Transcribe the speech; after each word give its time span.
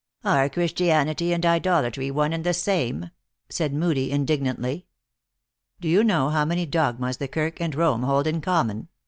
"Are 0.23 0.49
Christianity 0.49 1.31
and 1.31 1.45
idolatry 1.45 2.09
one 2.09 2.33
and 2.33 2.43
the 2.43 2.55
same?" 2.55 3.11
said 3.49 3.71
Moodie, 3.71 4.09
indignantly." 4.09 4.87
Do 5.79 5.87
you 5.87 6.03
know 6.03 6.29
how 6.29 6.43
many 6.43 6.65
dogmas 6.65 7.17
the 7.17 7.27
Kirk 7.27 7.61
and 7.61 7.75
Rome 7.75 8.01
hold 8.01 8.25
in 8.25 8.41
common 8.41 8.87